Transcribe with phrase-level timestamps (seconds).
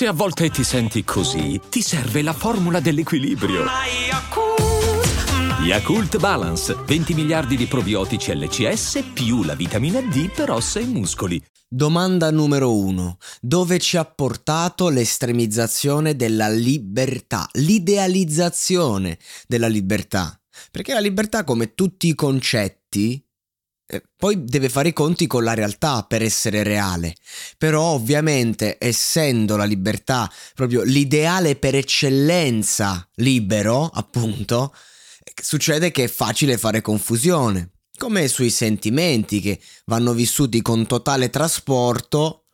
[0.00, 3.66] Se a volte ti senti così, ti serve la formula dell'equilibrio.
[5.62, 11.38] Yakult Balance, 20 miliardi di probiotici LCS più la vitamina D per ossa e muscoli.
[11.68, 13.18] Domanda numero uno.
[13.42, 20.34] Dove ci ha portato l'estremizzazione della libertà, l'idealizzazione della libertà?
[20.70, 23.22] Perché la libertà, come tutti i concetti,
[24.16, 27.16] poi deve fare i conti con la realtà per essere reale.
[27.58, 34.74] Però ovviamente, essendo la libertà proprio l'ideale per eccellenza libero, appunto,
[35.40, 37.72] succede che è facile fare confusione.
[37.96, 42.46] Come sui sentimenti che vanno vissuti con totale trasporto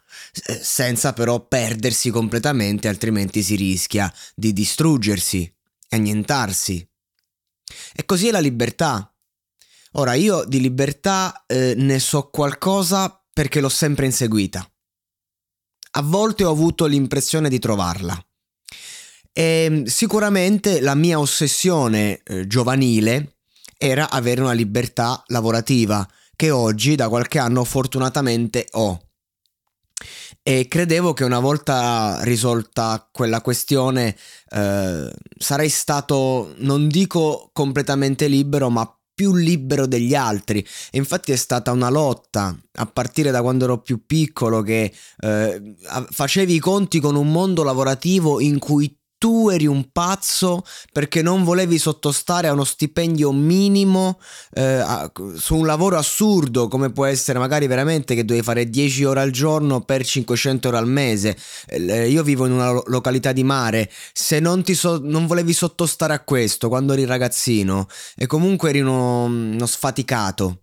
[0.47, 5.53] eh, senza però perdersi completamente, altrimenti si rischia di distruggersi,
[5.91, 6.87] annientarsi.
[7.95, 9.11] E così è la libertà.
[9.99, 14.69] Ora io di libertà eh, ne so qualcosa perché l'ho sempre inseguita.
[15.93, 18.15] A volte ho avuto l'impressione di trovarla.
[19.33, 23.37] E ehm, sicuramente la mia ossessione eh, giovanile
[23.79, 29.01] era avere una libertà lavorativa che oggi da qualche anno fortunatamente ho.
[30.43, 34.15] E credevo che una volta risolta quella questione
[34.51, 40.61] eh, sarei stato, non dico completamente libero, ma più libero degli altri.
[40.91, 45.75] E infatti è stata una lotta a partire da quando ero più piccolo che eh,
[46.11, 51.43] facevi i conti con un mondo lavorativo in cui tu eri un pazzo perché non
[51.43, 54.21] volevi sottostare a uno stipendio minimo
[54.53, 59.05] eh, a, su un lavoro assurdo come può essere magari veramente che dovevi fare 10
[59.05, 61.37] ore al giorno per 500 euro al mese.
[61.67, 65.53] Eh, io vivo in una lo- località di mare, se non, ti so- non volevi
[65.53, 70.61] sottostare a questo quando eri ragazzino e comunque eri uno, uno sfaticato.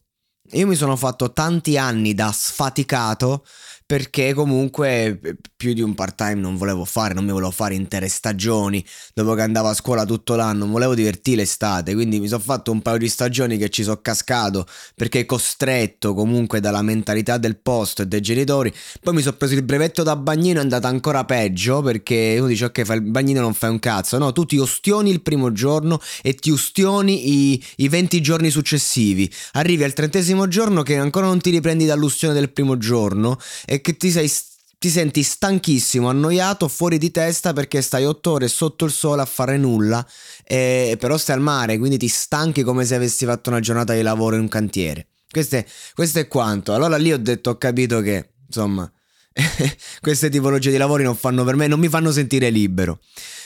[0.51, 3.43] Io mi sono fatto tanti anni da sfaticato
[3.85, 5.19] perché comunque
[5.55, 9.33] più di un part time non volevo fare, non mi volevo fare intere stagioni, dopo
[9.33, 12.97] che andavo a scuola tutto l'anno, volevo divertire l'estate, quindi mi sono fatto un paio
[12.97, 18.21] di stagioni che ci sono cascato perché costretto comunque dalla mentalità del posto e dei
[18.21, 22.35] genitori, poi mi sono preso il brevetto da bagnino e è andata ancora peggio perché
[22.37, 25.21] uno dice ok fai il bagnino non fai un cazzo, no tu ti ustioni il
[25.21, 30.97] primo giorno e ti ustioni i, i 20 giorni successivi, arrivi al trentesimo giorno che
[30.97, 33.37] ancora non ti riprendi dall'ustione del primo giorno
[33.73, 34.31] e che ti sei
[34.77, 39.25] ti senti stanchissimo, annoiato, fuori di testa perché stai otto ore sotto il sole a
[39.25, 40.05] fare nulla,
[40.43, 44.01] e, però stai al mare, quindi ti stanchi come se avessi fatto una giornata di
[44.01, 45.07] lavoro in un cantiere.
[45.31, 46.73] Questo è, questo è quanto.
[46.73, 48.91] Allora lì ho detto, ho capito che, insomma,
[50.01, 52.99] queste tipologie di lavori non fanno per me, non mi fanno sentire libero.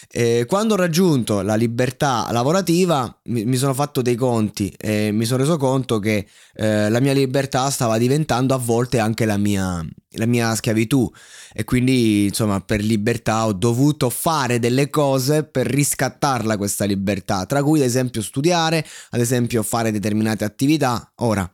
[0.10, 5.26] E quando ho raggiunto la libertà lavorativa mi, mi, sono fatto dei conti e mi
[5.26, 6.26] sono reso conto che
[6.56, 11.12] eh, la mia libertà stava diventando a volte anche la mia, la mia schiavitù
[11.54, 17.62] e quindi insomma per libertà ho dovuto fare delle cose per riscattarla questa libertà, tra
[17.62, 21.12] cui ad esempio studiare, ad esempio fare determinate attività.
[21.16, 21.52] Ora,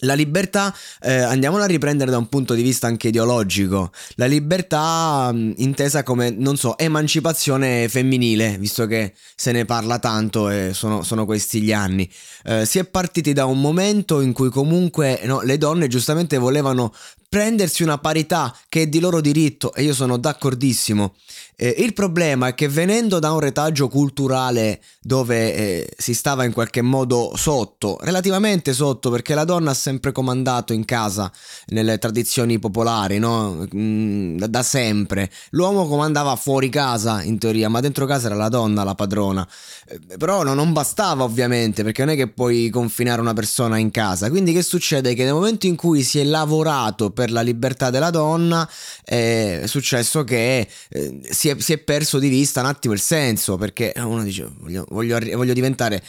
[0.00, 5.30] la libertà, eh, andiamola a riprendere da un punto di vista anche ideologico, la libertà
[5.32, 11.02] mh, intesa come, non so, emancipazione femminile, visto che se ne parla tanto e sono,
[11.02, 12.08] sono questi gli anni.
[12.44, 16.92] Eh, si è partiti da un momento in cui comunque no, le donne giustamente volevano
[17.28, 21.14] prendersi una parità che è di loro diritto e io sono d'accordissimo.
[21.60, 26.52] Eh, il problema è che venendo da un retaggio culturale dove eh, si stava in
[26.52, 31.32] qualche modo sotto, relativamente sotto, perché la donna ha sempre comandato in casa
[31.68, 33.66] nelle tradizioni popolari, no?
[33.74, 35.30] Mm, da sempre.
[35.50, 39.46] L'uomo comandava fuori casa in teoria, ma dentro casa era la donna la padrona.
[39.88, 43.90] Eh, però no, non bastava ovviamente, perché non è che puoi confinare una persona in
[43.90, 44.30] casa.
[44.30, 45.12] Quindi che succede?
[45.14, 48.68] Che nel momento in cui si è lavorato per la libertà della donna,
[49.02, 53.56] è successo che eh, si, è, si, è, perso di vista un attimo il senso,
[53.56, 56.00] perché uno dice voglio, voglio, voglio diventare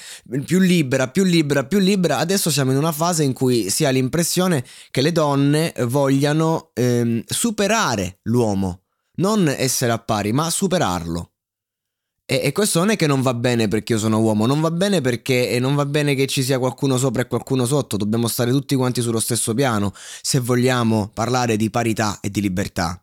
[0.45, 3.89] più libera, più libera, più libera, adesso siamo in una fase in cui si ha
[3.89, 8.83] l'impressione che le donne vogliano ehm, superare l'uomo,
[9.15, 11.31] non essere a pari, ma superarlo.
[12.31, 14.69] E, e, questo non è che non va bene perché io sono uomo, non va
[14.69, 18.51] bene perché non va bene che ci sia qualcuno sopra e qualcuno sotto, dobbiamo stare
[18.51, 19.91] tutti quanti sullo stesso piano
[20.21, 23.01] se vogliamo parlare di parità e di libertà.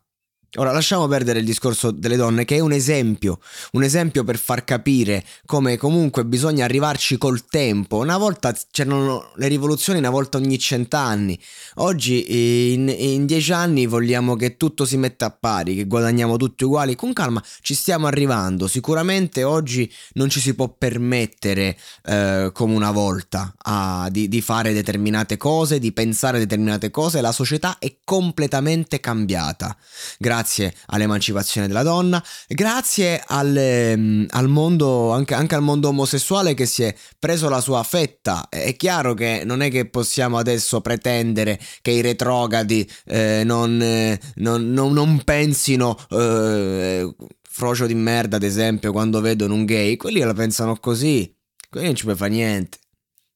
[0.59, 3.39] Ora lasciamo perdere il discorso delle donne che è un esempio,
[3.73, 7.97] un esempio per far capire come comunque bisogna arrivarci col tempo.
[7.97, 11.39] Una volta c'erano le rivoluzioni, una volta ogni cent'anni.
[11.75, 16.63] Oggi in, in dieci anni vogliamo che tutto si metta a pari, che guadagniamo tutti
[16.63, 16.95] uguali.
[16.95, 18.67] Con calma ci stiamo arrivando.
[18.67, 24.73] Sicuramente oggi non ci si può permettere eh, come una volta a, di, di fare
[24.73, 27.21] determinate cose, di pensare determinate cose.
[27.21, 29.77] La società è completamente cambiata.
[30.17, 36.53] Grazie grazie all'emancipazione della donna, grazie al, ehm, al mondo, anche, anche, al mondo omosessuale
[36.53, 38.47] che si è preso la sua fetta.
[38.47, 44.19] È chiaro che non è che possiamo adesso pretendere che i retrogradi eh, non, eh,
[44.35, 45.97] non, non, non, pensino...
[46.09, 47.13] Eh,
[47.57, 51.35] frocio di merda, ad esempio, quando vedono un gay, quelli la pensano così.
[51.67, 52.77] Quelli non ci puoi fare niente.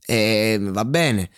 [0.06, 1.32] E va bene.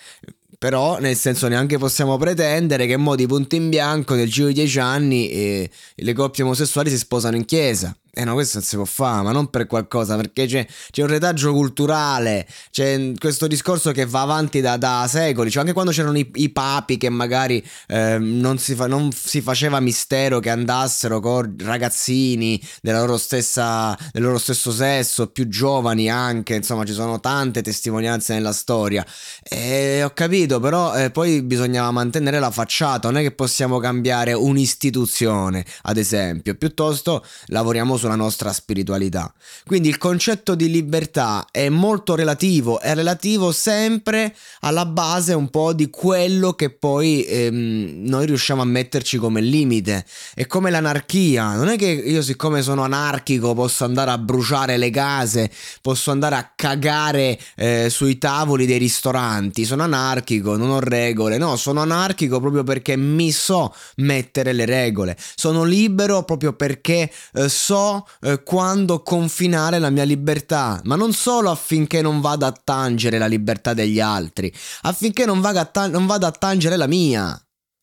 [0.63, 4.53] Però, nel senso, neanche possiamo pretendere che mo di punto in bianco nel giro di
[4.53, 7.93] dieci anni eh, le coppie omosessuali si sposano in chiesa.
[8.15, 11.07] Eh no, questo non si può fare, ma non per qualcosa, perché c'è, c'è un
[11.07, 16.19] retaggio culturale, c'è questo discorso che va avanti da, da secoli, cioè anche quando c'erano
[16.19, 21.19] i, i papi che magari eh, non, si fa, non, si faceva mistero che andassero
[21.19, 27.63] con ragazzini loro stessa, del loro stesso sesso, più giovani anche, insomma ci sono tante
[27.63, 29.03] testimonianze nella storia.
[29.41, 34.33] E ho capito, però eh, poi bisognava mantenere la facciata, non è che possiamo cambiare
[34.33, 39.33] un'istituzione, ad esempio, piuttosto lavoriamo sulla nostra spiritualità.
[39.65, 45.71] Quindi il concetto di libertà è molto relativo, è relativo sempre alla base un po'
[45.71, 50.05] di quello che poi ehm, noi riusciamo a metterci come limite.
[50.33, 54.89] È come l'anarchia, non è che io siccome sono anarchico posso andare a bruciare le
[54.89, 55.49] case,
[55.81, 61.55] posso andare a cagare eh, sui tavoli dei ristoranti, sono anarchico, non ho regole, no,
[61.55, 67.92] sono anarchico proprio perché mi so mettere le regole, sono libero proprio perché eh, so
[68.21, 73.25] eh, quando confinare la mia libertà, ma non solo affinché non vada a tangere la
[73.27, 74.53] libertà degli altri,
[74.83, 77.37] affinché non vada a, ta- non vada a tangere la mia.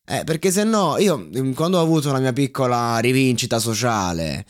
[0.05, 4.45] Eh, perché se no, io mm, quando ho avuto la mia piccola rivincita sociale,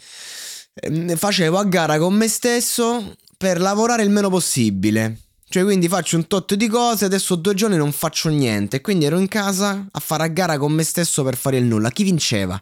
[0.73, 5.17] eh, facevo a gara con me stesso per lavorare il meno possibile.
[5.51, 8.79] Cioè, quindi faccio un tot di cose, adesso due giorni non faccio niente.
[8.79, 11.89] Quindi ero in casa a fare a gara con me stesso per fare il nulla.
[11.89, 12.61] Chi vinceva?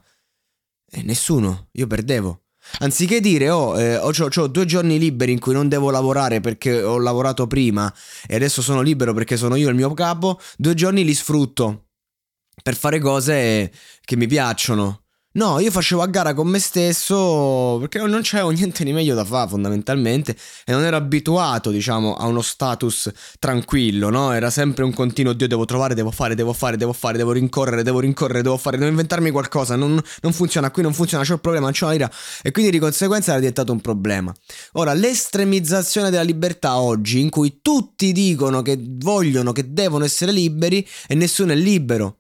[0.90, 2.42] Eh, nessuno, io perdevo.
[2.80, 6.40] Anziché dire, oh, eh, ho, ho, ho, due giorni liberi in cui non devo lavorare
[6.40, 7.92] perché ho lavorato prima
[8.28, 11.88] e adesso sono libero perché sono io il mio capo, due giorni li sfrutto
[12.62, 13.72] per fare cose
[14.02, 15.04] che mi piacciono.
[15.32, 19.24] No, io facevo a gara con me stesso perché non c'avevo niente di meglio da
[19.24, 20.36] fare fondamentalmente
[20.66, 24.32] e non ero abituato, diciamo, a uno status tranquillo, no?
[24.32, 27.84] Era sempre un continuo, Dio, devo trovare, devo fare, devo fare, devo fare, devo rincorrere,
[27.84, 31.42] devo rincorrere, devo fare, devo inventarmi qualcosa, non, non funziona qui, non funziona, c'è un
[31.42, 32.12] problema, non c'è una lira
[32.42, 34.34] e quindi di conseguenza era diventato un problema.
[34.74, 40.86] Ora, l'estremizzazione della libertà oggi, in cui tutti dicono che vogliono, che devono essere liberi
[41.08, 42.19] e nessuno è libero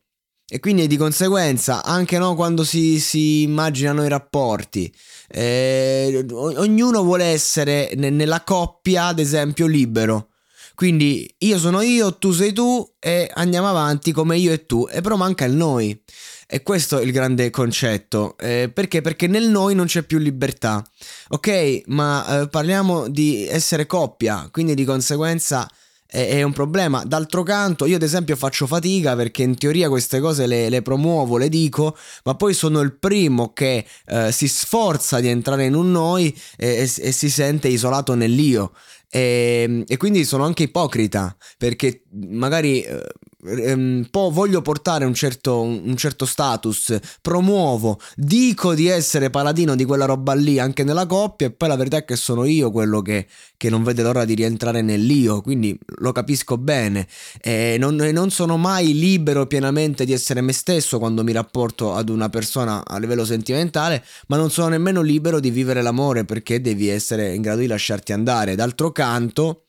[0.49, 4.91] e quindi di conseguenza, anche no, quando si, si immaginano i rapporti,
[5.27, 10.29] eh, ognuno vuole essere ne, nella coppia, ad esempio, libero.
[10.73, 15.01] Quindi io sono io, tu sei tu e andiamo avanti come io e tu, e
[15.01, 16.01] però manca il noi.
[16.47, 18.35] E questo è il grande concetto.
[18.39, 19.01] Eh, perché?
[19.01, 20.83] Perché nel noi non c'è più libertà.
[21.27, 25.69] Ok, ma eh, parliamo di essere coppia, quindi di conseguenza
[26.11, 27.03] è, un problema.
[27.05, 31.37] D'altro canto, io ad esempio faccio fatica perché in teoria queste cose le, le promuovo,
[31.37, 35.91] le dico, ma poi sono il primo che eh, si sforza di entrare in un
[35.91, 38.71] noi e, e, e si sente isolato nell'io.
[39.11, 43.01] E, e, quindi sono anche ipocrita perché magari eh,
[43.43, 49.85] ehm, po- voglio portare un certo, un certo status, promuovo, dico di essere paladino di
[49.85, 53.01] quella roba lì anche nella coppia e poi la verità è che sono io quello
[53.01, 57.07] che, che non vede l'ora di rientrare nell'io, quindi lo capisco bene
[57.41, 62.09] e non, non sono mai libero pienamente di essere me stesso quando mi rapporto ad
[62.09, 66.89] una persona a livello sentimentale, ma non sono nemmeno libero di vivere l'amore perché devi
[66.89, 68.55] essere in grado di lasciarti andare.
[68.55, 69.67] D'altro canto,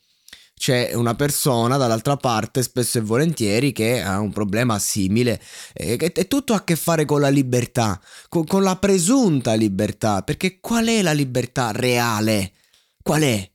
[0.55, 6.27] c'è una persona dall'altra parte spesso e volentieri che ha un problema simile e è
[6.27, 7.97] tutto a che fare con la libertà,
[8.27, 12.51] con, con la presunta libertà, perché qual è la libertà reale?
[13.01, 13.50] Qual è?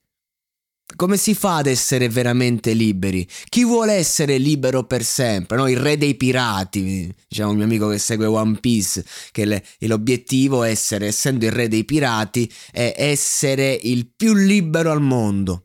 [0.97, 3.29] Come si fa ad essere veramente liberi?
[3.51, 5.59] Chi vuole essere libero per sempre?
[5.59, 5.69] No?
[5.69, 10.65] Il re dei pirati, diciamo il mio amico che segue One Piece, che le, l'obiettivo
[10.65, 15.65] è essere, essendo il re dei pirati, è essere il più libero al mondo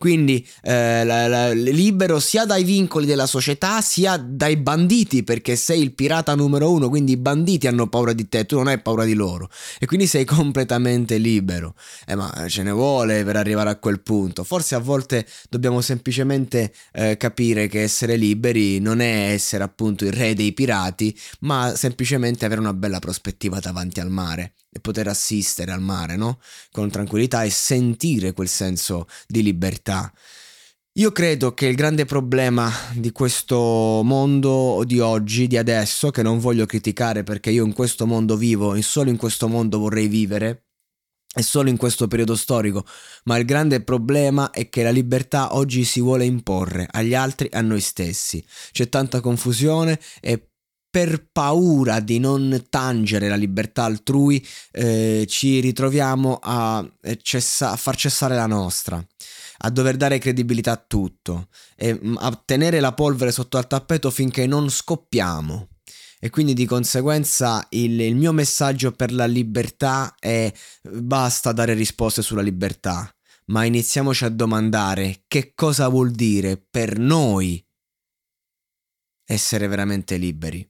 [0.00, 5.82] quindi eh, la, la, libero sia dai vincoli della società sia dai banditi perché sei
[5.82, 9.04] il pirata numero uno, quindi i banditi hanno paura di te, tu non hai paura
[9.04, 11.74] di loro e quindi sei completamente libero.
[12.06, 14.42] Eh, ma ce ne vuole per arrivare a quel punto.
[14.42, 20.14] Forse a volte dobbiamo semplicemente eh, capire che essere liberi non è essere appunto il
[20.14, 25.72] re dei pirati, ma semplicemente avere una bella prospettiva davanti al mare e poter assistere
[25.72, 26.40] al mare, no?
[26.70, 30.12] Con tranquillità e sentire quel senso di libertà.
[30.94, 36.40] Io credo che il grande problema di questo mondo di oggi, di adesso, che non
[36.40, 40.66] voglio criticare perché io in questo mondo vivo e solo in questo mondo vorrei vivere,
[41.32, 42.84] è solo in questo periodo storico,
[43.24, 47.60] ma il grande problema è che la libertà oggi si vuole imporre agli altri a
[47.60, 48.44] noi stessi.
[48.72, 50.49] C'è tanta confusione e
[50.90, 57.76] per paura di non tangere la libertà altrui eh, ci ritroviamo a, eh, cessa- a
[57.76, 59.02] far cessare la nostra
[59.62, 64.10] a dover dare credibilità a tutto e mm, a tenere la polvere sotto al tappeto
[64.10, 65.68] finché non scoppiamo.
[66.22, 72.20] E quindi di conseguenza il, il mio messaggio per la libertà è basta dare risposte
[72.20, 73.10] sulla libertà,
[73.46, 77.64] ma iniziamoci a domandare che cosa vuol dire per noi
[79.24, 80.69] essere veramente liberi.